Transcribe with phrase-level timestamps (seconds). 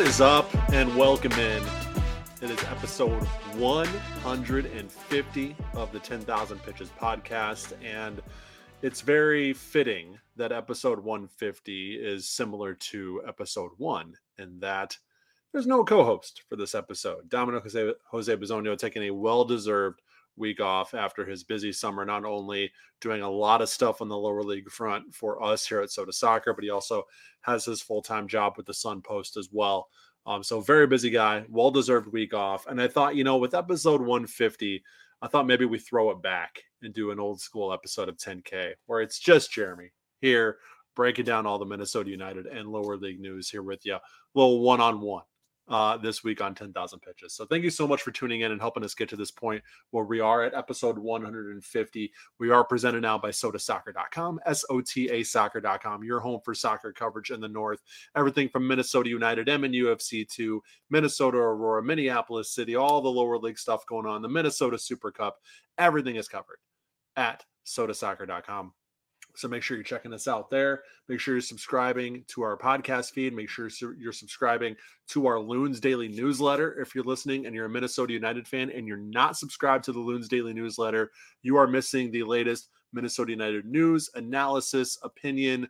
[0.00, 1.62] What is up, and welcome in.
[2.40, 3.22] It is episode
[3.58, 8.22] 150 of the 10,000 Pitches podcast, and
[8.80, 14.96] it's very fitting that episode 150 is similar to episode one, and that
[15.52, 17.28] there's no co-host for this episode.
[17.28, 20.00] Dominic Jose, Jose taking a well-deserved
[20.36, 22.70] week off after his busy summer, not only
[23.00, 26.12] doing a lot of stuff on the lower league front for us here at Sota
[26.12, 27.04] Soccer, but he also
[27.42, 29.88] has his full-time job with the Sun Post as well.
[30.26, 32.66] Um, so very busy guy, well-deserved week off.
[32.66, 34.82] And I thought, you know, with episode 150,
[35.22, 38.72] I thought maybe we throw it back and do an old school episode of 10K
[38.86, 40.58] where it's just Jeremy here
[40.96, 43.94] breaking down all the Minnesota United and lower league news here with you.
[43.94, 44.00] A
[44.34, 45.22] little one-on-one
[45.70, 47.32] uh, this week on 10,000 pitches.
[47.32, 49.62] So thank you so much for tuning in and helping us get to this point
[49.90, 52.12] where we are at episode 150.
[52.38, 56.92] We are presented now by sotasoccer.com, S O T A soccer.com, your home for soccer
[56.92, 57.80] coverage in the North.
[58.16, 63.86] Everything from Minnesota United, MNUFC to Minnesota Aurora, Minneapolis City, all the lower league stuff
[63.86, 65.38] going on, the Minnesota Super Cup,
[65.78, 66.58] everything is covered
[67.16, 68.72] at sotasoccer.com.
[69.36, 70.82] So make sure you're checking us out there.
[71.08, 73.34] Make sure you're subscribing to our podcast feed.
[73.34, 74.76] Make sure you're subscribing
[75.08, 76.80] to our Loons Daily newsletter.
[76.80, 80.00] If you're listening and you're a Minnesota United fan and you're not subscribed to the
[80.00, 81.10] Loons Daily newsletter,
[81.42, 85.68] you are missing the latest Minnesota United news, analysis, opinion,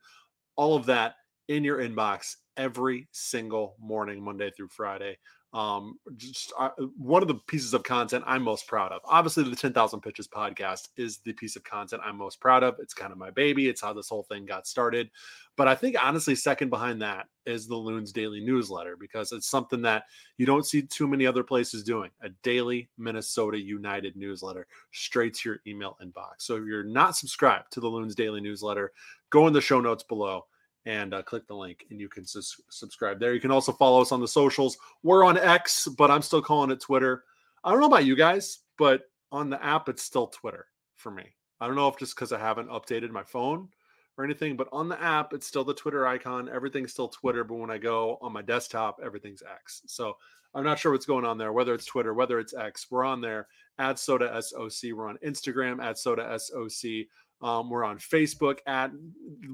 [0.56, 1.14] all of that
[1.48, 5.16] in your inbox every single morning, Monday through Friday
[5.52, 9.00] um just uh, one of the pieces of content i'm most proud of.
[9.04, 12.76] Obviously the 10000 pitches podcast is the piece of content i'm most proud of.
[12.78, 13.68] It's kind of my baby.
[13.68, 15.10] It's how this whole thing got started.
[15.56, 19.82] But i think honestly second behind that is the loons daily newsletter because it's something
[19.82, 20.04] that
[20.38, 25.48] you don't see too many other places doing a daily minnesota united newsletter straight to
[25.48, 26.34] your email inbox.
[26.38, 28.92] So if you're not subscribed to the loons daily newsletter
[29.30, 30.46] go in the show notes below
[30.86, 33.34] and uh, click the link and you can subscribe there.
[33.34, 34.78] You can also follow us on the socials.
[35.02, 37.24] We're on X, but I'm still calling it Twitter.
[37.62, 41.24] I don't know about you guys, but on the app, it's still Twitter for me.
[41.60, 43.68] I don't know if just because I haven't updated my phone
[44.16, 46.48] or anything, but on the app, it's still the Twitter icon.
[46.48, 49.82] Everything's still Twitter, but when I go on my desktop, everything's X.
[49.86, 50.16] So
[50.54, 52.86] I'm not sure what's going on there, whether it's Twitter, whether it's X.
[52.90, 53.46] We're on there
[53.78, 54.96] at Sota SOC.
[54.96, 57.06] We're on Instagram at Sota SOC.
[57.42, 58.90] Um, we're on Facebook at,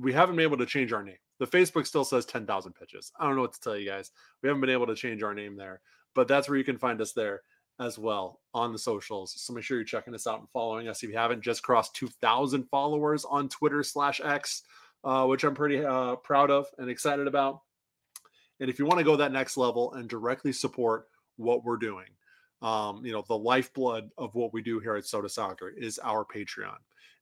[0.00, 1.16] we haven't been able to change our name.
[1.38, 3.12] The Facebook still says 10,000 pitches.
[3.18, 4.10] I don't know what to tell you guys.
[4.42, 5.80] We haven't been able to change our name there,
[6.14, 7.42] but that's where you can find us there
[7.78, 9.34] as well on the socials.
[9.36, 11.02] So make sure you're checking us out and following us.
[11.02, 14.62] If you haven't just crossed 2,000 followers on Twitter slash X,
[15.04, 17.60] uh, which I'm pretty uh, proud of and excited about.
[18.60, 22.06] And if you want to go that next level and directly support what we're doing,
[22.62, 26.24] um, you know, the lifeblood of what we do here at Sota Soccer is our
[26.24, 26.78] Patreon.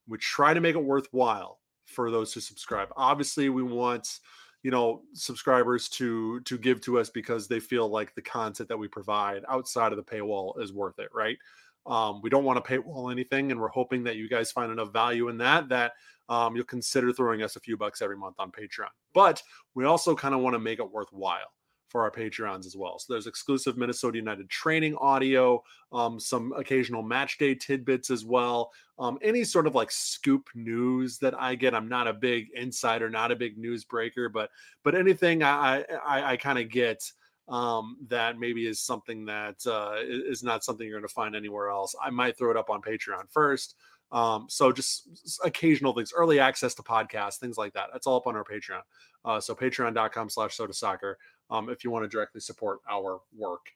[0.07, 2.89] We try to make it worthwhile for those who subscribe.
[2.95, 4.19] Obviously, we want
[4.63, 8.77] you know subscribers to to give to us because they feel like the content that
[8.77, 11.37] we provide outside of the paywall is worth it, right?
[11.85, 14.91] Um, we don't want to paywall anything, and we're hoping that you guys find enough
[14.91, 15.93] value in that that
[16.29, 18.89] um, you'll consider throwing us a few bucks every month on Patreon.
[19.13, 19.41] But
[19.75, 21.51] we also kind of want to make it worthwhile
[21.95, 22.99] for our Patreons as well.
[22.99, 25.63] So there's exclusive Minnesota United training audio,
[25.93, 28.73] um, some occasional match day tidbits as well.
[28.99, 31.73] Um, any sort of like scoop news that I get.
[31.73, 34.49] I'm not a big insider, not a big news breaker, but
[34.83, 37.01] but anything I I, I kind of get
[37.47, 41.69] um, that maybe is something that uh, is not something you're going to find anywhere
[41.69, 41.95] else.
[42.03, 43.75] I might throw it up on Patreon first.
[44.11, 47.87] Um, so just occasional things, early access to podcasts, things like that.
[47.93, 48.81] That's all up on our Patreon.
[49.25, 51.17] Uh, so patreon.com slash sota soccer
[51.49, 53.67] um, if you want to directly support our work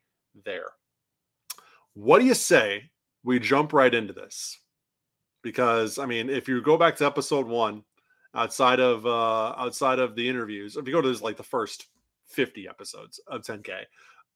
[0.46, 0.72] there.
[1.94, 2.90] What do you say
[3.24, 4.60] we jump right into this?
[5.42, 7.84] Because I mean, if you go back to episode one,
[8.36, 11.88] outside of uh outside of the interviews, if you go to this, like the first
[12.28, 13.84] 50 episodes of 10K,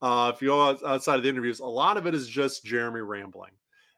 [0.01, 3.01] uh, if you go outside of the interviews, a lot of it is just Jeremy
[3.01, 3.51] rambling.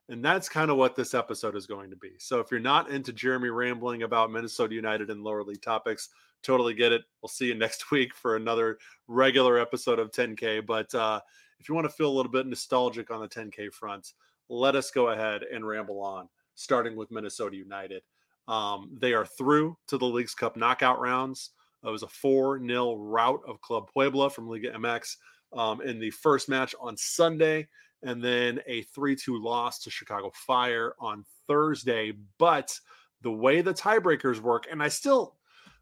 [0.09, 2.11] And that's kind of what this episode is going to be.
[2.19, 6.09] So if you're not into Jeremy rambling about Minnesota United and lower league topics,
[6.43, 7.03] totally get it.
[7.21, 10.65] We'll see you next week for another regular episode of 10K.
[10.65, 11.21] But uh,
[11.59, 14.13] if you want to feel a little bit nostalgic on the 10K front,
[14.47, 18.03] let us go ahead and ramble on, starting with Minnesota United.
[18.47, 21.51] Um, they are through to the Leagues Cup knockout rounds.
[21.83, 25.17] It was a 4 0 rout of Club Puebla from Liga MX
[25.53, 27.67] um, in the first match on Sunday,
[28.03, 32.13] and then a 3 2 loss to Chicago Fire on Thursday.
[32.37, 32.77] But
[33.21, 35.35] the way the tiebreakers work, and I still,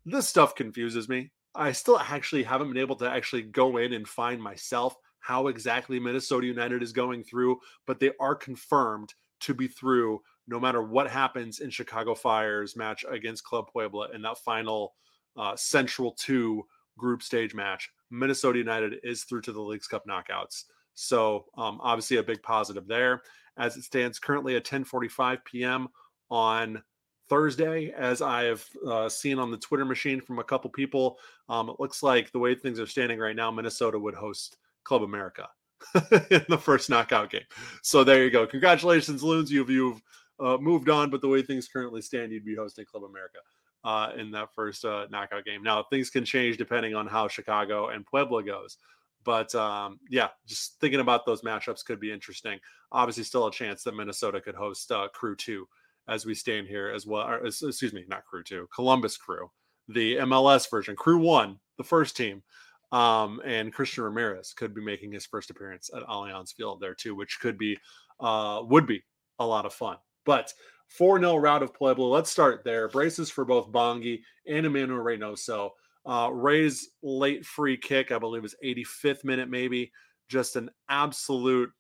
[0.06, 1.32] this stuff confuses me.
[1.56, 6.00] I still actually haven't been able to actually go in and find myself how exactly
[6.00, 11.10] Minnesota United is going through, but they are confirmed to be through no matter what
[11.10, 14.94] happens in Chicago Fire's match against Club Puebla in that final
[15.38, 16.66] uh, Central 2
[16.98, 17.90] group stage match.
[18.12, 20.64] Minnesota United is through to the Leagues Cup knockouts.
[20.96, 23.22] So um, obviously a big positive there.
[23.58, 25.88] As it stands currently at 10:45 p.m.
[26.30, 26.82] on
[27.30, 31.20] Thursday, as I have uh, seen on the Twitter machine from a couple people,
[31.50, 35.04] um, it looks like the way things are standing right now, Minnesota would host Club
[35.04, 35.48] America
[36.32, 37.46] in the first knockout game.
[37.82, 38.48] So there you go.
[38.48, 39.52] Congratulations, Loons.
[39.52, 40.02] You've you've
[40.40, 43.40] uh, moved on, but the way things currently stand, you'd be hosting Club America
[43.84, 45.64] uh, in that first uh, knockout game.
[45.64, 48.78] Now things can change depending on how Chicago and Puebla goes.
[49.24, 52.60] But um, yeah, just thinking about those matchups could be interesting.
[52.92, 55.68] Obviously, still a chance that Minnesota could host uh, Crew Two
[56.08, 57.28] as we stand here as well.
[57.28, 59.50] Or, excuse me, not Crew Two, Columbus Crew,
[59.88, 62.44] the MLS version, Crew One, the first team.
[62.92, 67.16] Um, and Christian Ramirez could be making his first appearance at Allianz Field there too,
[67.16, 67.78] which could be
[68.20, 69.04] uh, would be
[69.40, 69.98] a lot of fun.
[70.26, 70.54] But
[70.90, 72.06] 4 0 route of Puebla.
[72.06, 72.88] Let's start there.
[72.88, 75.72] Braces for both Bongi and Emmanuel Reynoso.
[76.06, 79.92] Uh, Rey's late free kick, I believe, was 85th minute, maybe.
[80.28, 81.72] Just an absolute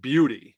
[0.00, 0.56] beauty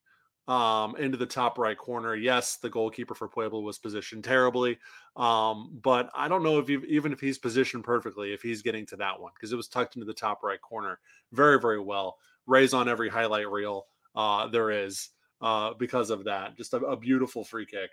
[0.49, 2.15] um, into the top right corner.
[2.15, 4.79] Yes, the goalkeeper for Puebla was positioned terribly,
[5.17, 8.97] um, but I don't know if even if he's positioned perfectly, if he's getting to
[8.97, 10.99] that one because it was tucked into the top right corner
[11.33, 12.17] very, very well.
[12.47, 15.11] Rey's on every highlight reel uh, there is
[15.41, 16.57] uh, because of that.
[16.57, 17.91] Just a, a beautiful free kick.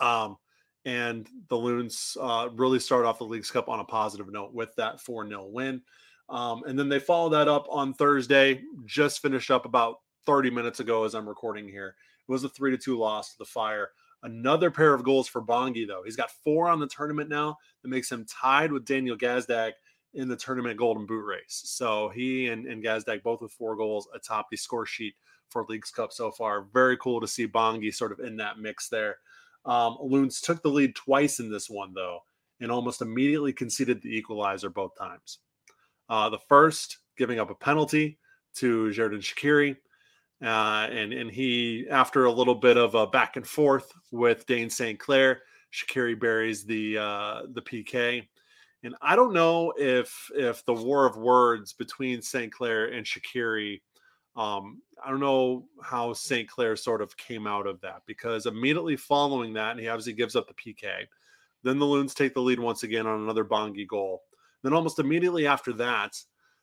[0.00, 0.36] Um,
[0.84, 4.74] and the Loons uh, really start off the Leagues Cup on a positive note with
[4.76, 5.82] that 4 0 win.
[6.28, 10.80] Um, and then they follow that up on Thursday, just finished up about 30 minutes
[10.80, 11.94] ago as I'm recording here.
[12.28, 13.90] It was a 3 to 2 loss to the Fire.
[14.22, 16.02] Another pair of goals for Bongi, though.
[16.04, 19.72] He's got four on the tournament now that makes him tied with Daniel Gazdag
[20.14, 21.62] in the tournament Golden Boot race.
[21.64, 25.14] So he and, and Gazdag both with four goals atop the score sheet
[25.50, 26.62] for Leagues Cup so far.
[26.72, 29.18] Very cool to see Bongi sort of in that mix there.
[29.64, 32.20] Um, Loons took the lead twice in this one, though,
[32.60, 35.38] and almost immediately conceded the equalizer both times.
[36.08, 38.18] Uh, the first, giving up a penalty
[38.54, 39.76] to Xherdan Shaqiri.
[40.40, 44.70] Uh, and, and he, after a little bit of a back and forth with Dayne
[44.70, 44.98] St.
[44.98, 48.26] Clair, Shaqiri buries the uh, the PK.
[48.84, 52.52] And I don't know if if the war of words between St.
[52.52, 53.80] Clair and Shaqiri
[54.38, 56.48] um, I don't know how St.
[56.48, 60.36] Clair sort of came out of that because immediately following that, and he obviously gives
[60.36, 61.06] up the PK.
[61.64, 64.22] Then the Loons take the lead once again on another Bongi goal.
[64.62, 66.16] Then almost immediately after that,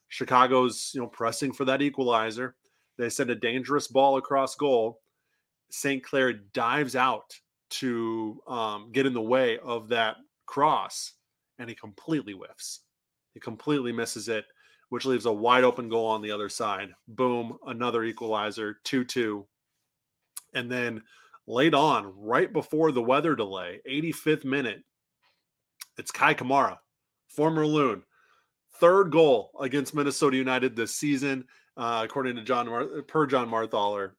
[0.08, 2.56] Chicago's you know pressing for that equalizer.
[2.98, 5.02] They send a dangerous ball across goal.
[5.70, 6.02] St.
[6.02, 7.38] Clair dives out
[7.72, 11.12] to um, get in the way of that cross,
[11.60, 12.82] and he completely whiffs.
[13.34, 14.46] He completely misses it
[14.90, 16.90] which leaves a wide open goal on the other side.
[17.08, 19.46] Boom, another equalizer, 2 2.
[20.54, 21.04] And then
[21.48, 24.84] late on, right before the weather delay, 85th minute,
[25.98, 26.78] it's Kei Kamara,
[27.28, 28.04] former Loon,
[28.80, 31.46] third goal against Minnesota United this season,
[31.78, 34.16] uh, according to John Mar- per Jon Marthaler,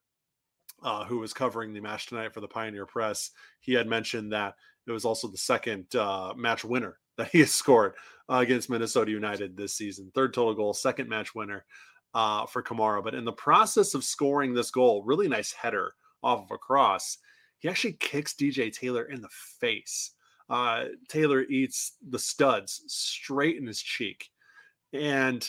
[0.82, 3.30] uh, who was covering the match tonight for the Pioneer Press.
[3.60, 4.54] He had mentioned that
[4.86, 7.94] it was also the second uh, match winner that he has scored
[8.30, 10.10] uh, against Minnesota United this season.
[10.14, 11.64] Third total goal, second match winner
[12.14, 13.02] uh, for Kamara.
[13.02, 17.18] But in the process of scoring this goal, really nice header off of a cross,
[17.58, 19.28] he actually kicks DJ Taylor in the
[19.60, 20.12] face.
[20.48, 24.28] Uh, Taylor eats the studs straight in his cheek.
[24.92, 25.48] And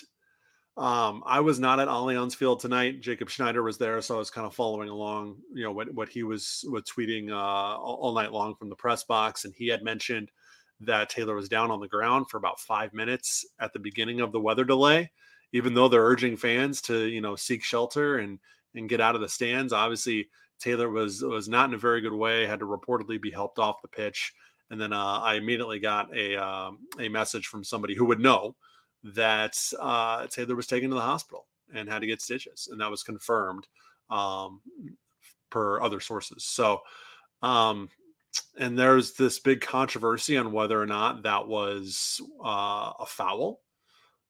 [0.76, 3.02] um, I was not at Allianz Field tonight.
[3.02, 6.10] Jacob Schneider was there, so I was kind of following along, you know, what, what
[6.10, 9.46] he was, was tweeting uh, all, all night long from the press box.
[9.46, 10.32] And he had mentioned–
[10.82, 14.32] that Taylor was down on the ground for about five minutes at the beginning of
[14.32, 15.12] the weather delay,
[15.54, 18.40] even though they're urging fans to, you know, seek shelter and
[18.76, 19.74] and get out of the stands.
[19.74, 20.30] Obviously,
[20.60, 23.82] Taylor was was not in a very good way, had to reportedly be helped off
[23.82, 24.34] the pitch.
[24.70, 28.56] And then uh, I immediately got a uh, a message from somebody who would know
[29.04, 32.92] that uh, Taylor was taken to the hospital and had to get stitches, and that
[32.92, 33.68] was confirmed
[34.10, 34.62] um,
[35.50, 36.44] per other sources.
[36.44, 36.82] So,
[37.42, 37.90] um,
[38.60, 43.62] and there's this big controversy on whether or not that was uh, a foul.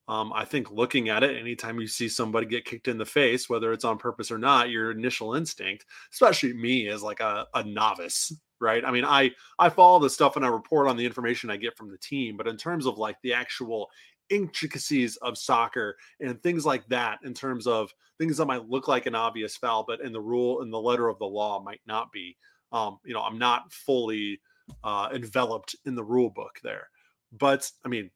[0.10, 3.50] Um, I think looking at it, anytime you see somebody get kicked in the face,
[3.50, 7.64] whether it's on purpose or not, your initial instinct, especially me as like a, a
[7.64, 8.86] novice, right?
[8.86, 11.76] I mean, I I follow the stuff and I report on the information I get
[11.76, 13.90] from the team, but in terms of like the actual
[14.30, 19.08] intricacies of soccer and things like that, in terms of things that might look like
[19.08, 22.14] an obvious foul, but in the rule in the letter of the law might not
[22.14, 22.38] be
[22.72, 24.40] um, you know, I'm not fully
[24.84, 26.90] uh, enveloped in the rule book there.
[27.32, 28.10] But I mean,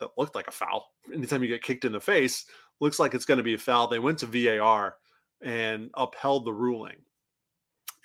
[0.00, 0.92] that looked like a foul.
[1.12, 2.46] Anytime you get kicked in the face,
[2.80, 3.88] looks like it's going to be a foul.
[3.88, 4.96] They went to VAR
[5.42, 6.96] and upheld the ruling.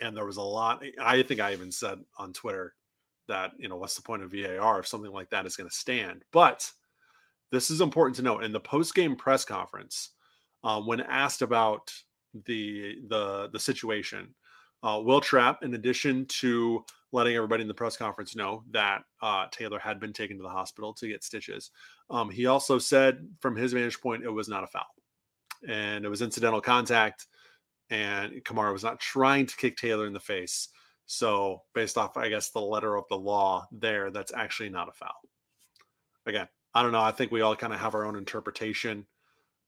[0.01, 0.83] And there was a lot.
[1.01, 2.73] I think I even said on Twitter
[3.27, 5.75] that, you know, what's the point of VAR if something like that is going to
[5.75, 6.23] stand?
[6.31, 6.69] But
[7.51, 10.09] this is important to note in the post game press conference
[10.63, 11.93] um, when asked about
[12.45, 14.33] the the the situation.
[14.83, 19.45] Uh, Wil Trapp, in addition to letting everybody in the press conference know that uh,
[19.51, 21.71] Taylor had been taken to the hospital to get stitches,
[22.09, 24.83] um, he also said, from his vantage point, it was not a foul,
[25.67, 27.27] and it was incidental contact,
[27.89, 30.67] and Kamara was not trying to kick Taylor in the face.
[31.05, 34.93] So, based off, I guess, the letter of the law there, that's actually not a
[34.93, 35.15] foul.
[36.25, 37.01] Again, I don't know.
[37.01, 39.05] I think we all kind of have our own interpretation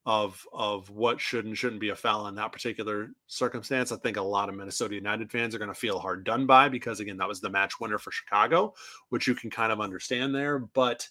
[0.06, 3.92] of of what should and shouldn't be a foul in that particular circumstance.
[3.92, 6.70] I think a lot of Minnesota United fans are going to feel hard done by
[6.70, 8.76] because again, that was the match winner for Chicago,
[9.10, 10.60] which you can kind of understand there.
[10.60, 11.08] But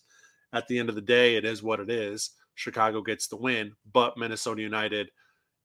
[0.52, 2.30] at the end of the day, it is what it is.
[2.54, 5.10] Chicago gets the win, but Minnesota United,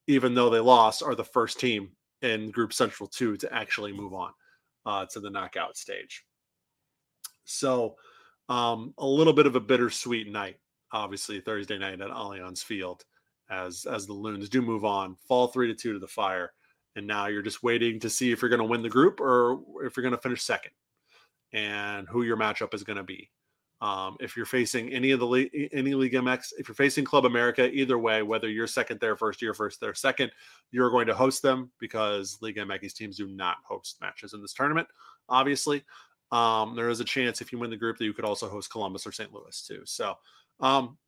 [0.08, 1.90] even though they lost, are the first team
[2.22, 4.32] in Group Central Two to actually move on
[4.86, 6.24] uh, to the knockout stage.
[7.44, 7.94] So,
[8.48, 10.56] um, a little bit of a bittersweet night,
[10.90, 13.04] obviously Thursday night at Allianz Field
[13.50, 16.52] as as the Loons do move on, fall three to two to the Fire,
[16.96, 19.60] and now you're just waiting to see if you're going to win the group or
[19.82, 20.72] if you're going to finish second,
[21.52, 23.30] and who your matchup is going to be.
[23.82, 27.24] Um, if you're facing any of the league, any Liga MX, if you're facing Club
[27.24, 30.30] America, either way, whether you're second there first, you're first there second,
[30.70, 34.52] you're going to host them because Liga MX teams do not host matches in this
[34.52, 34.86] tournament.
[35.30, 35.82] Obviously,
[36.30, 38.70] um, there is a chance if you win the group that you could also host
[38.70, 39.32] Columbus or St.
[39.32, 39.80] Louis too.
[39.84, 40.14] So
[40.60, 40.98] um,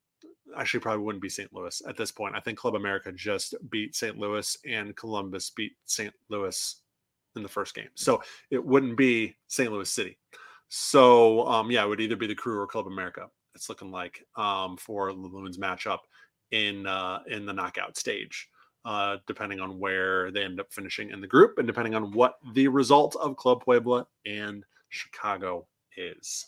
[0.56, 1.52] actually probably wouldn't be St.
[1.52, 2.34] Louis at this point.
[2.34, 4.18] I think Club America just beat St.
[4.18, 6.12] Louis and Columbus beat St.
[6.28, 6.76] Louis
[7.36, 7.88] in the first game.
[7.94, 9.72] So it wouldn't be St.
[9.72, 10.18] Louis City.
[10.68, 13.28] So um, yeah, it would either be the crew or Club America.
[13.54, 16.00] It's looking like um, for the Loons matchup
[16.50, 18.48] in uh, in the knockout stage,
[18.84, 22.38] uh, depending on where they end up finishing in the group, and depending on what
[22.54, 26.46] the result of Club Puebla and Chicago is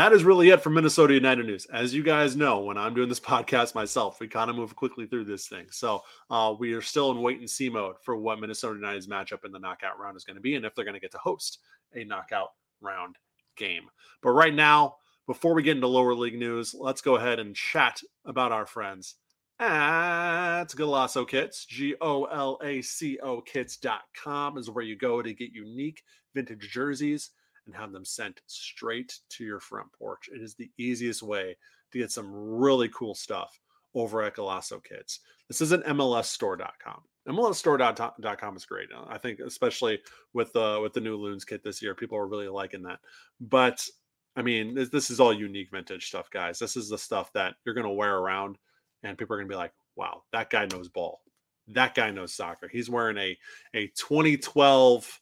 [0.00, 1.66] that is really it for Minnesota United news.
[1.66, 5.06] As you guys know, when I'm doing this podcast myself, we kind of move quickly
[5.06, 5.66] through this thing.
[5.70, 9.44] So uh, we are still in wait and see mode for what Minnesota United's matchup
[9.44, 11.18] in the knockout round is going to be and if they're going to get to
[11.18, 11.58] host
[11.94, 12.48] a knockout
[12.80, 13.16] round
[13.58, 13.90] game.
[14.22, 18.00] But right now, before we get into lower league news, let's go ahead and chat
[18.24, 19.16] about our friends
[19.58, 21.66] at Golaco Kits.
[21.66, 26.02] G O L A C O kits.com is where you go to get unique
[26.34, 27.32] vintage jerseys
[27.70, 30.28] and have them sent straight to your front porch.
[30.34, 31.56] It is the easiest way
[31.92, 33.60] to get some really cool stuff
[33.94, 35.20] over at Golaco Kits.
[35.46, 37.02] This isn't MLSstore.com.
[37.28, 38.88] MLSstore.com is great.
[39.08, 40.00] I think, especially
[40.32, 42.98] with the with the new Loons kit this year, people are really liking that.
[43.40, 43.86] But
[44.34, 46.58] I mean, this, this is all unique vintage stuff, guys.
[46.58, 48.56] This is the stuff that you're going to wear around,
[49.04, 51.20] and people are going to be like, "Wow, that guy knows ball.
[51.68, 52.68] That guy knows soccer.
[52.68, 53.36] He's wearing a
[53.74, 55.20] a 2012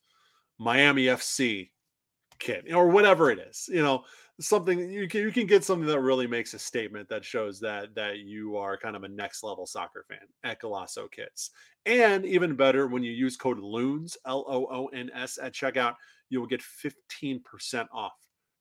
[0.59, 1.71] Miami FC
[2.39, 4.05] kit or whatever it is you know
[4.41, 7.95] something you can you can get something that really makes a statement that shows that
[7.95, 11.51] that you are kind of a next level soccer fan at Golaco Kits.
[11.87, 15.95] And even better, when you use code LOONS L O O N S at checkout,
[16.29, 17.41] you will get 15%
[17.93, 18.13] off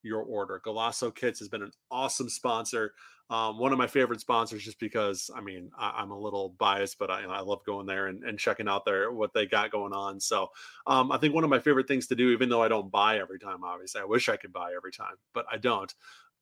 [0.02, 0.62] your order.
[0.66, 2.94] Golaco Kits has been an awesome sponsor.
[3.30, 6.98] Um, one of my favorite sponsors, just because I mean I, am a little biased,
[6.98, 9.92] but I, I love going there and, and, checking out their what they got going
[9.92, 10.20] on.
[10.20, 10.48] So
[10.86, 13.20] um, I think one of my favorite things to do, even though I don't buy
[13.20, 15.94] every time, obviously I wish I could buy every time, but I don't.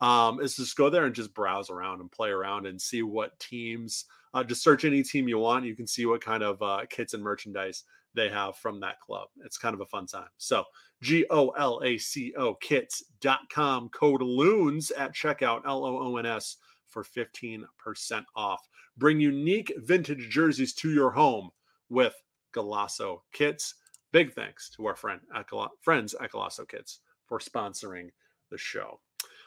[0.01, 3.39] Um, is just go there and just browse around and play around and see what
[3.39, 4.05] teams.
[4.33, 5.65] Uh, just search any team you want.
[5.65, 9.29] You can see what kind of uh, kits and merchandise they have from that club.
[9.43, 10.27] It's kind of a fun time.
[10.37, 10.65] So
[11.01, 16.25] G O L A C O kits.com code loons at checkout L O O N
[16.25, 16.57] S
[16.95, 17.65] for 15%
[18.37, 18.67] off.
[18.97, 21.49] Bring unique vintage jerseys to your home
[21.89, 22.15] with
[22.55, 23.75] Golaco Kits.
[24.13, 25.47] Big thanks to our friend at
[25.81, 28.11] friends at Golaco Kits for sponsoring
[28.49, 29.01] the show.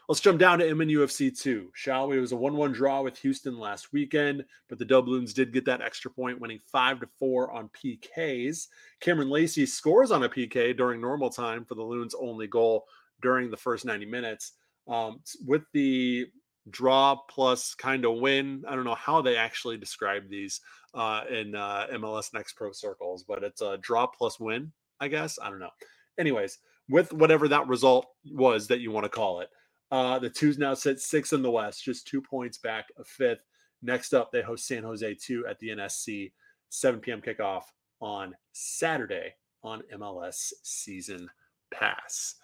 [0.09, 2.19] Let's jump down to MNUFC 2, shall we?
[2.19, 5.64] It was a 1 1 draw with Houston last weekend, but the Doubloons did get
[5.67, 8.69] that extra point, winning 5 to 4 on PKs.
[9.00, 12.85] Cameron Lacey scores on a PK during normal time for the Loons' only goal
[13.23, 14.52] during the first 90 minutes.
[14.87, 16.26] Um, with the
[16.71, 20.61] draw plus kind of win, I don't know how they actually describe these
[20.95, 25.39] uh, in uh, MLS Next Pro circles, but it's a draw plus win, I guess.
[25.43, 25.71] I don't know.
[26.19, 26.59] Anyways,
[26.89, 29.49] with whatever that result was that you want to call it.
[29.91, 33.45] Uh, the twos now sit six in the West, just two points back of fifth.
[33.83, 36.33] Next up, they host San Jose 2 at the NSC,
[36.69, 37.23] 7 p.m.
[37.23, 37.63] kickoff
[38.01, 41.29] on Saturday on MLS Season
[41.73, 42.35] Pass.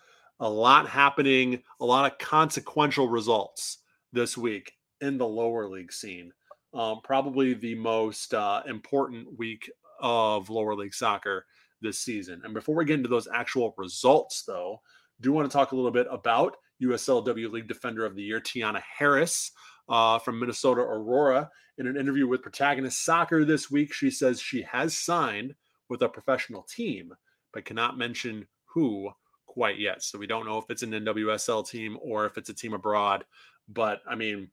[0.41, 3.79] A lot happening, a lot of consequential results
[4.15, 6.33] this week in the lower league scene.
[6.73, 11.47] Um, probably the most uh, important week of lower league soccer
[11.83, 12.41] this season.
[12.45, 14.81] And before we get into those actual results, though,
[15.21, 18.83] do want to talk a little bit about USLW League Defender of the Year, Tianna
[18.99, 19.53] Harris
[19.89, 21.51] uh, from Minnesota Aurora.
[21.79, 25.55] In an interview with Protagonist Soccer this week, she says she has signed
[25.89, 27.13] with a professional team,
[27.53, 29.11] but cannot mention who
[29.47, 30.03] quite yet.
[30.03, 33.25] So we don't know if it's an NWSL team or if it's a team abroad.
[33.69, 34.51] But I mean,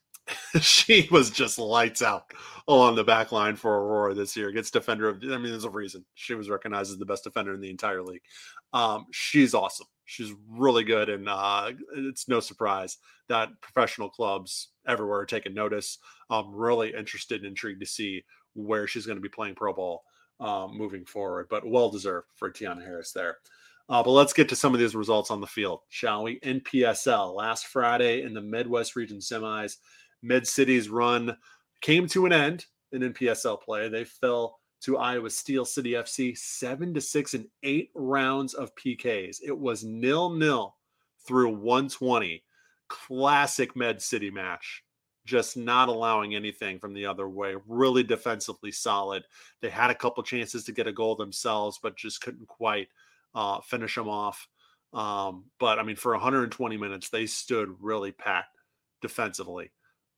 [0.60, 2.32] she was just lights out
[2.68, 4.52] along the back line for Aurora this year.
[4.52, 7.54] Gets defender of, I mean, there's a reason she was recognized as the best defender
[7.54, 8.22] in the entire league.
[8.72, 9.86] Um, she's awesome.
[10.04, 15.98] She's really good, and uh, it's no surprise that professional clubs everywhere are taking notice.
[16.28, 20.02] I'm really interested and intrigued to see where she's going to be playing pro ball
[20.40, 21.46] um, moving forward.
[21.48, 23.38] But well deserved for Tianna Harris there.
[23.88, 26.40] Uh, but let's get to some of these results on the field, shall we?
[26.40, 29.76] NPSL last Friday in the Midwest Region semis,
[30.22, 31.36] Med City's run
[31.80, 33.88] came to an end in NPSL play.
[33.88, 39.38] They fell to Iowa Steel City FC seven to six in eight rounds of PKs.
[39.44, 40.76] It was nil nil
[41.26, 42.42] through 120.
[42.88, 44.84] Classic Med City match.
[45.24, 47.54] Just not allowing anything from the other way.
[47.66, 49.22] Really defensively solid.
[49.60, 52.88] They had a couple chances to get a goal themselves, but just couldn't quite
[53.34, 54.48] uh, finish them off.
[54.92, 58.56] Um, but I mean, for 120 minutes, they stood really packed
[59.00, 59.70] defensively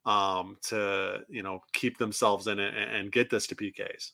[0.04, 4.12] um, to you know keep themselves in it and, and get this to PKs.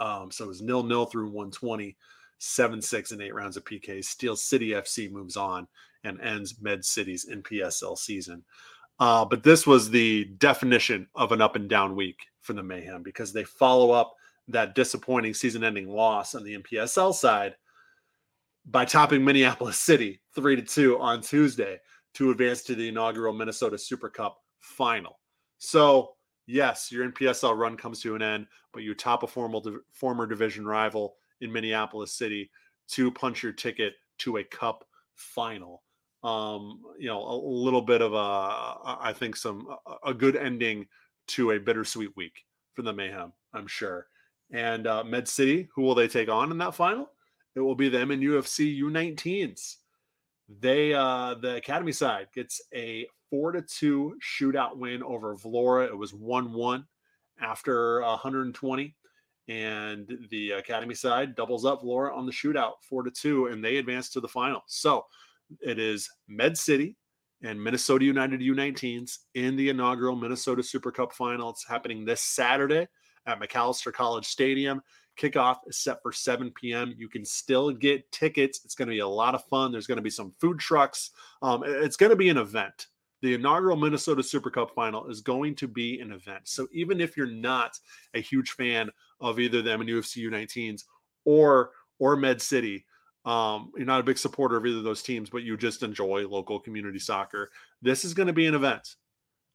[0.00, 1.96] Um, so it was nil nil through 120,
[2.38, 4.04] seven six and eight rounds of PKs.
[4.06, 5.66] Steel City FC moves on
[6.02, 8.44] and ends Med City's NPSL season.
[9.00, 13.02] Uh, but this was the definition of an up and down week for the Mayhem
[13.02, 14.14] because they follow up
[14.48, 17.56] that disappointing season ending loss on the NPSL side
[18.66, 21.78] by topping Minneapolis City 3 to 2 on Tuesday
[22.14, 25.20] to advance to the inaugural Minnesota Super Cup final.
[25.58, 26.14] So,
[26.46, 30.66] yes, your NPSL run comes to an end, but you top a formal former division
[30.66, 32.50] rival in Minneapolis City
[32.88, 34.84] to punch your ticket to a cup
[35.14, 35.82] final.
[36.22, 39.68] Um, you know, a little bit of a, I think, some
[40.04, 40.86] a good ending
[41.28, 44.06] to a bittersweet week for the Mayhem, I'm sure.
[44.50, 47.10] And uh, Med City, who will they take on in that final?
[47.54, 49.76] It will be them in UFC U19s.
[50.60, 55.86] They uh the academy side gets a four to two shootout win over Vlora.
[55.86, 56.86] It was one one
[57.40, 58.94] after 120,
[59.48, 63.78] and the academy side doubles up Vlora on the shootout four to two, and they
[63.78, 64.62] advance to the final.
[64.66, 65.04] So
[65.60, 66.96] it is Med City
[67.42, 71.50] and Minnesota United U19s in the inaugural Minnesota Super Cup final.
[71.50, 72.86] It's happening this Saturday
[73.26, 74.80] at Macalester College Stadium.
[75.16, 76.94] Kickoff is set for 7 p.m.
[76.96, 78.60] You can still get tickets.
[78.64, 79.72] It's going to be a lot of fun.
[79.72, 81.10] There's going to be some food trucks.
[81.42, 82.88] Um, it's going to be an event.
[83.22, 86.42] The inaugural Minnesota Super Cup final is going to be an event.
[86.44, 87.78] So even if you're not
[88.12, 90.82] a huge fan of either them and UFC U19s
[91.24, 92.84] or or Med City,
[93.24, 96.28] um, you're not a big supporter of either of those teams, but you just enjoy
[96.28, 97.50] local community soccer.
[97.80, 98.96] This is going to be an event.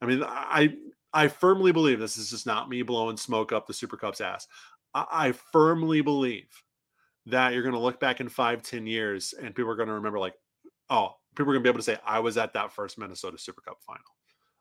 [0.01, 0.75] I mean, I
[1.13, 4.47] I firmly believe this is just not me blowing smoke up the Super Cup's ass.
[4.93, 6.49] I, firmly believe
[7.27, 9.93] that you're going to look back in five, ten years and people are going to
[9.93, 10.35] remember, like,
[10.89, 13.37] oh, people are going to be able to say, I was at that first Minnesota
[13.37, 14.01] Super Cup final.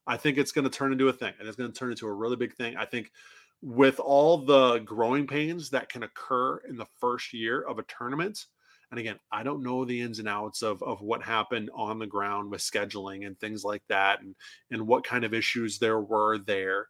[0.06, 2.06] I think it's going to turn into a thing and it's going to turn into
[2.06, 2.76] a really big thing.
[2.76, 3.12] I think
[3.60, 8.46] with all the growing pains that can occur in the first year of a tournament,
[8.90, 12.06] and again, I don't know the ins and outs of, of what happened on the
[12.06, 14.34] ground with scheduling and things like that and,
[14.70, 16.88] and what kind of issues there were there.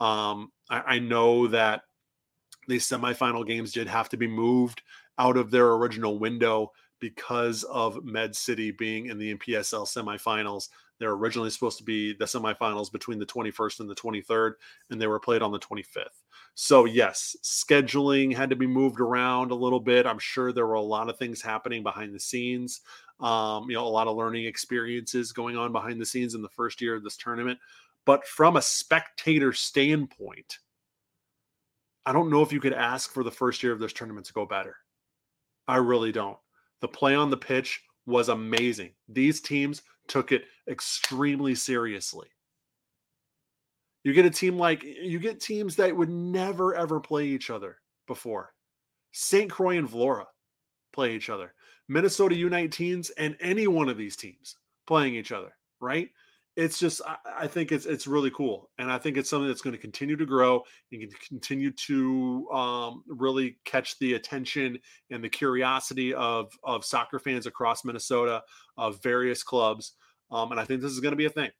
[0.00, 1.82] Um, I, I know that
[2.68, 4.82] these semifinal games did have to be moved
[5.18, 10.68] out of their original window because of Med City being in the NPSL semifinals.
[10.98, 14.54] They're originally supposed to be the semifinals between the 21st and the 23rd,
[14.90, 16.22] and they were played on the 25th.
[16.54, 20.06] So, yes, scheduling had to be moved around a little bit.
[20.06, 22.80] I'm sure there were a lot of things happening behind the scenes.
[23.20, 26.48] Um, you know, a lot of learning experiences going on behind the scenes in the
[26.48, 27.60] first year of this tournament.
[28.04, 30.58] But from a spectator standpoint,
[32.08, 34.32] I don't know if you could ask for the first year of this tournament to
[34.32, 34.76] go better.
[35.68, 36.38] I really don't.
[36.80, 38.92] The play on the pitch was amazing.
[39.10, 42.28] These teams took it extremely seriously.
[44.04, 47.76] You get a team like you get teams that would never ever play each other
[48.06, 48.54] before.
[49.12, 49.50] St.
[49.50, 50.24] Croix and Vlora
[50.94, 51.52] play each other.
[51.88, 56.08] Minnesota U19s and any one of these teams playing each other, right?
[56.58, 59.60] It's just I, I, think it's it's really cool, and I think it's something that's
[59.60, 64.76] going to continue to grow and can continue to um, really catch the attention
[65.08, 68.42] and the curiosity of of soccer fans across Minnesota
[68.76, 69.92] of various clubs,
[70.32, 71.50] um, and I think this is going to be a thing.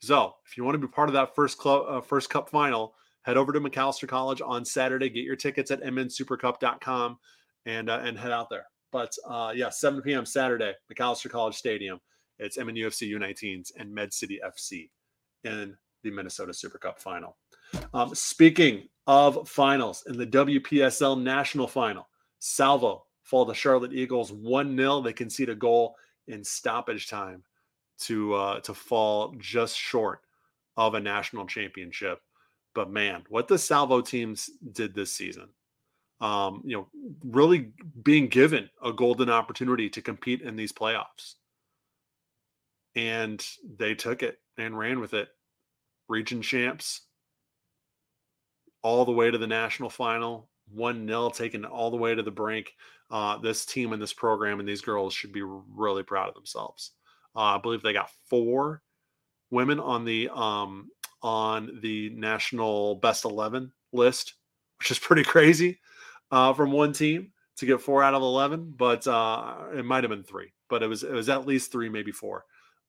[0.00, 2.94] So, if you want to be part of that first club uh, first cup final,
[3.20, 5.10] head over to Macalester College on Saturday.
[5.10, 7.18] Get your tickets at mnsupercup.com
[7.66, 8.64] and uh, and head out there.
[8.90, 10.24] But uh, yeah, 7 p.m.
[10.24, 12.00] Saturday, Macalester College Stadium
[12.40, 14.88] It's MNUFC U19s and Med City FC
[15.44, 17.36] in the Minnesota Super Cup final.
[17.92, 24.76] Um, speaking of finals, in the WPSL National Final, Salvo fall to Charlotte Eagles 1
[24.76, 25.02] 0.
[25.02, 25.94] They concede a goal
[26.26, 27.42] in stoppage time
[28.00, 30.20] to uh, to fall just short
[30.76, 32.20] of a national championship.
[32.74, 35.48] But man, what the Salvo teams did this season,
[36.20, 36.88] um, you know,
[37.24, 37.72] really
[38.02, 41.34] being given a golden opportunity to compete in these playoffs.
[42.96, 43.44] And
[43.76, 45.28] they took it and ran with it.
[46.08, 47.02] Region champs,
[48.82, 52.30] all the way to the national final, 1 0, taken all the way to the
[52.30, 52.72] brink.
[53.10, 56.92] Uh, this team and this program and these girls should be really proud of themselves.
[57.34, 58.82] Uh, I believe they got four
[59.50, 60.90] women on the um,
[61.22, 64.34] on the national best 11 list,
[64.78, 65.80] which is pretty crazy
[66.30, 70.10] uh, from one team to get four out of 11, but uh, it might have
[70.10, 72.44] been three, but it was, it was at least three, maybe four.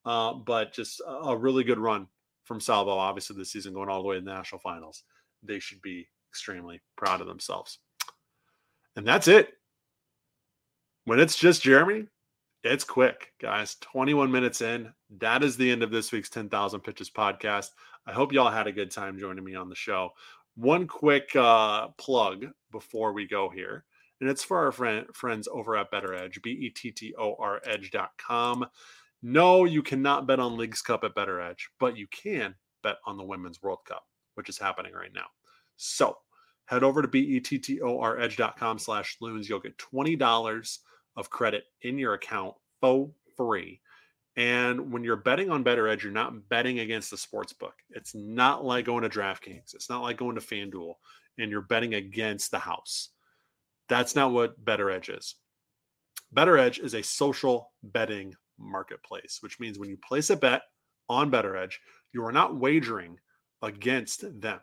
[0.06, 2.08] Uh, but just a really good run
[2.44, 5.04] from Salvo, obviously, this season going all the way to the national finals.
[5.44, 7.80] They should be extremely proud of themselves.
[8.96, 9.50] And that's it.
[11.06, 12.08] When it's just Jeremy,
[12.64, 13.76] it's quick, guys.
[13.82, 14.94] 21 minutes in.
[15.18, 17.70] That is the end of this week's 10,000 Pitches podcast.
[18.06, 20.12] I hope y'all had a good time joining me on the show.
[20.56, 23.86] One quick uh, plug before we go here,
[24.20, 27.36] and it's for our friend, friends over at Bettor Edge, B E T T O
[27.40, 28.66] R Edge.com.
[29.24, 33.18] No, you cannot bet on Leagues Cup at Bettor Edge, but you can bet on
[33.18, 34.04] the Women's World Cup,
[34.36, 35.28] which is happening right now.
[35.78, 36.18] So
[36.66, 39.48] head over to bettoredge.com slash loons.
[39.48, 40.78] You'll get $20
[41.18, 43.82] of credit in your account for free
[44.38, 47.74] and when you're betting on Bettor Edge, you're not betting against the sports book.
[47.90, 49.74] It's not like going to DraftKings.
[49.74, 50.94] It's not like going to FanDuel
[51.38, 53.10] and you're betting against the house.
[53.90, 55.36] That's not what Bettor Edge is.
[56.32, 60.62] Bettor Edge is a social betting marketplace, which means when you place a bet
[61.10, 61.80] on Bettor Edge,
[62.14, 63.18] you are not wagering
[63.62, 64.60] against them.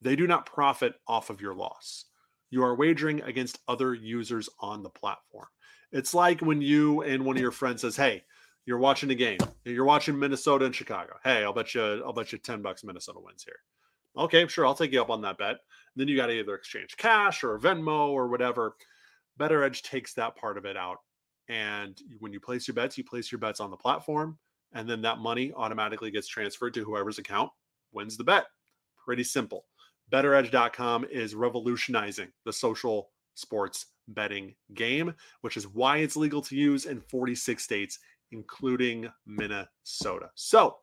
[0.00, 2.06] They do not profit off of your loss.
[2.50, 5.48] You are wagering against other users on the platform.
[5.92, 8.24] It's like when you and one of your friends says, "Hey,
[8.68, 9.38] you're watching a game.
[9.64, 11.14] You're watching Minnesota and Chicago.
[11.24, 13.60] Hey, I'll bet you I'll bet you 10 bucks Minnesota wins here.
[14.14, 15.48] Okay, sure, I'll take you up on that bet.
[15.48, 15.58] And
[15.96, 18.76] then you got to either exchange cash or Venmo or whatever.
[19.38, 20.98] Bettor Edge takes that part of it out.
[21.48, 24.38] And when you place your bets, you place your bets on the platform,
[24.72, 27.50] and then that money automatically gets transferred to whoever's account
[27.92, 28.46] wins the bet.
[29.02, 29.64] Pretty simple.
[30.12, 36.86] BettorEdge.com is revolutionizing the social sports betting game, which is why it's legal to use
[36.86, 37.98] in 46 states
[38.32, 40.30] including Minnesota.
[40.34, 40.78] So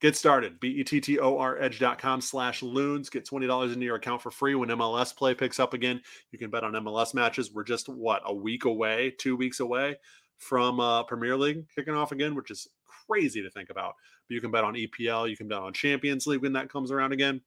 [0.00, 0.58] get started.
[0.60, 3.10] B-E-T-T-O-R edge.com slash loons.
[3.10, 6.00] Get $20 into your account for free when MLS play picks up again.
[6.32, 7.52] You can bet on MLS matches.
[7.52, 9.96] We're just, what, a week away, two weeks away
[10.38, 13.94] from uh, Premier League kicking off again, which is crazy to think about.
[14.28, 15.28] But you can bet on EPL.
[15.28, 17.40] You can bet on Champions League when that comes around again.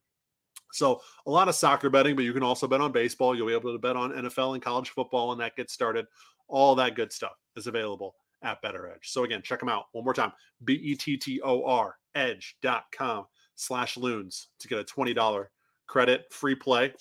[0.71, 3.35] So a lot of soccer betting, but you can also bet on baseball.
[3.35, 6.05] You'll be able to bet on NFL and college football when that gets started.
[6.47, 9.09] All that good stuff is available at Bettor Edge.
[9.09, 10.33] So again, check them out one more time.
[10.65, 15.45] B-E-T-T-O-R edge.com slash loons to get a $20
[15.87, 16.93] credit free play,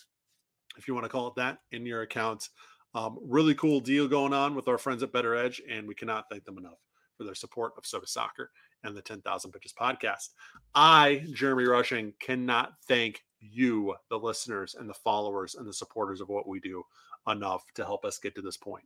[0.77, 2.49] if you want to call it that, in your account.
[2.95, 6.27] Um, really cool deal going on with our friends at Bettor Edge, and we cannot
[6.31, 6.79] thank them enough
[7.17, 8.51] for their support of Sota Soccer
[8.85, 10.31] and the 10,000 Pitches podcast.
[10.75, 16.29] I, Jeremy Rushing, cannot thank you, the listeners and the followers and the supporters of
[16.29, 16.83] what we do,
[17.29, 18.85] enough to help us get to this point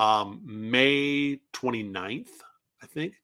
[0.00, 2.28] um, May 29th,
[2.82, 3.14] I think,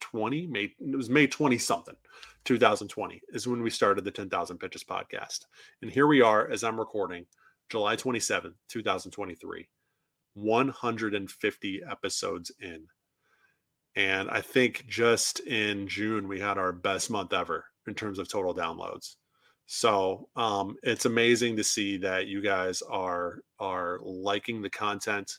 [0.00, 0.46] 2020.
[0.46, 1.96] May it was May 20 something,
[2.44, 5.46] 2020 is when we started the 10,000 Pitches podcast.
[5.82, 7.26] And here we are as I'm recording,
[7.68, 9.68] July 27, 2023,
[10.34, 12.86] 150 episodes in.
[13.96, 18.28] And I think just in June, we had our best month ever in terms of
[18.28, 19.16] total downloads.
[19.66, 25.38] So um, it's amazing to see that you guys are are liking the content.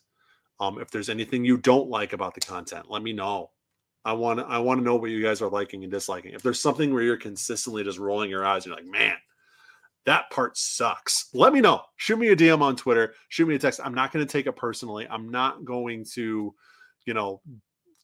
[0.60, 3.50] Um, if there's anything you don't like about the content, let me know.
[4.06, 6.34] I want I want to know what you guys are liking and disliking.
[6.34, 9.16] If there's something where you're consistently just rolling your eyes, you're like, man,
[10.06, 11.30] that part sucks.
[11.34, 11.82] Let me know.
[11.98, 13.14] Shoot me a DM on Twitter.
[13.28, 13.82] Shoot me a text.
[13.84, 15.08] I'm not going to take it personally.
[15.10, 16.54] I'm not going to,
[17.06, 17.42] you know,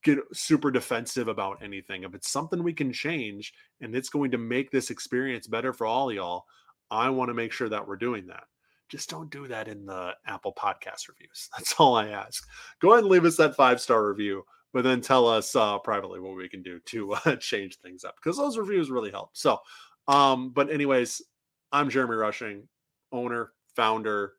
[0.03, 2.03] get super defensive about anything.
[2.03, 5.87] If it's something we can change and it's going to make this experience better for
[5.87, 6.45] all y'all,
[6.91, 8.43] I want to make sure that we're doing that
[8.89, 11.49] just don't do that in the Apple podcast reviews.
[11.57, 12.47] That's all I ask.
[12.79, 14.45] Go ahead and leave us that five star review,
[14.75, 18.17] but then tell us uh, privately what we can do to uh, change things up
[18.17, 19.29] because those reviews really help.
[19.31, 19.59] So,
[20.09, 21.21] um, but anyways,
[21.71, 22.67] I'm Jeremy Rushing,
[23.13, 24.33] owner, founder,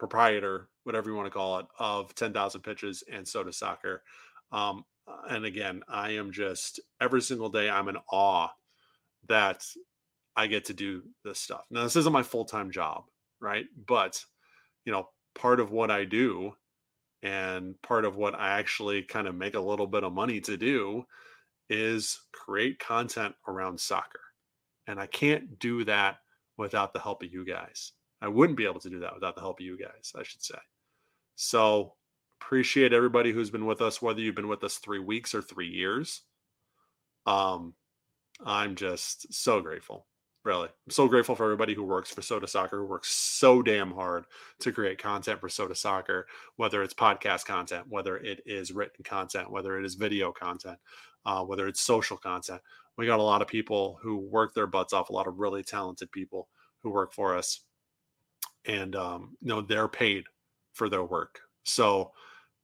[0.00, 4.02] proprietor, whatever you want to call it, of 10,000 Pitches and Sota Soccer.
[4.52, 8.48] Um, Uh, and again, I am just every single day, I'm in awe
[9.28, 9.64] that
[10.34, 11.66] I get to do this stuff.
[11.70, 13.04] Now, this isn't my full time job,
[13.40, 13.66] right?
[13.86, 14.24] But,
[14.86, 16.56] you know, part of what I do
[17.26, 20.56] and part of what I actually kind of make a little bit of money to
[20.56, 21.04] do
[21.68, 24.20] is create content around soccer.
[24.86, 26.18] And I can't do that
[26.56, 27.92] without the help of you guys.
[28.22, 30.42] I wouldn't be able to do that without the help of you guys, I should
[30.44, 30.58] say.
[31.34, 31.94] So
[32.40, 35.68] appreciate everybody who's been with us, whether you've been with us three weeks or three
[35.68, 36.22] years.
[37.26, 37.74] Um,
[38.44, 40.06] I'm just so grateful.
[40.46, 43.90] Really, I'm so grateful for everybody who works for Sota Soccer, who works so damn
[43.90, 44.26] hard
[44.60, 49.50] to create content for Sota Soccer, whether it's podcast content, whether it is written content,
[49.50, 50.78] whether it is video content,
[51.24, 52.60] uh, whether it's social content.
[52.96, 55.64] We got a lot of people who work their butts off, a lot of really
[55.64, 56.46] talented people
[56.78, 57.62] who work for us,
[58.66, 60.26] and um, you know they're paid
[60.74, 61.40] for their work.
[61.64, 62.12] So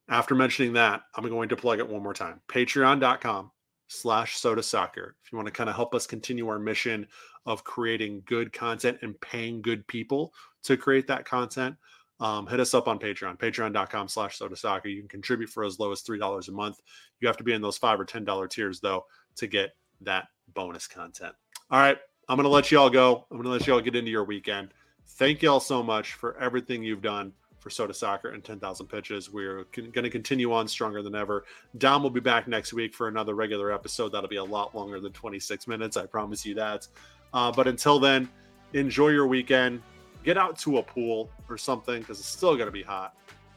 [0.09, 2.43] after mentioning that, I'm going to plug it one more time.
[2.47, 3.51] Patreon.com
[3.93, 5.17] slash sota soccer.
[5.25, 7.07] If you want to kind of help us continue our mission
[7.47, 10.33] of creating good content and paying good people
[10.65, 11.77] to create that content,
[12.21, 14.89] um, hit us up on Patreon, patreon.com slash sota soccer.
[14.89, 16.81] You can contribute for as low as $3 a month.
[17.21, 19.05] You have to be in those five or $10 tiers though
[19.37, 19.71] to get
[20.03, 21.35] that bonus content.
[21.71, 21.99] All right.
[22.29, 23.27] I'm to let you all go.
[23.31, 24.73] I'm to let you all get into your weekend.
[25.07, 29.31] Thank you all so much for everything you've done for Sota Soccer and 10,000 pitches.
[29.31, 31.45] We're going to continue on stronger than ever.
[31.79, 34.09] Dom will be back next week for another regular episode.
[34.11, 35.97] That'll be a lot longer than 26 minutes.
[35.97, 36.89] I promise you that.
[37.33, 38.29] Uh, but until then,
[38.73, 39.81] enjoy your weekend.
[40.25, 43.15] Get out to a pool or something because it's still going to be hot.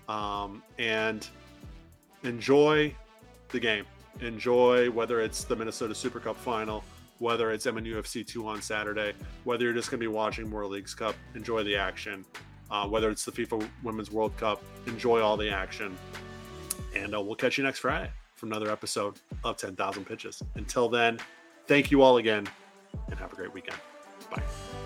[0.07, 1.27] Um, and
[2.23, 2.93] enjoy
[3.49, 3.85] the game.
[4.21, 6.83] Enjoy whether it's the Minnesota Super Cup final,
[7.17, 9.13] whether it's MNUFC 2 on Saturday,
[9.45, 11.15] whether you're just going to be watching more Leagues Cup.
[11.33, 12.23] Enjoy the action
[12.71, 14.63] uh, whether it's the FIFA Women's World Cup.
[14.87, 15.97] Enjoy all the action.
[16.95, 20.41] And uh, we'll catch you next Friday for another episode of 10,000 Pitches.
[20.55, 21.19] Until then,
[21.67, 22.47] thank you all again
[23.09, 23.77] and have a great weekend.
[24.29, 24.84] Bye.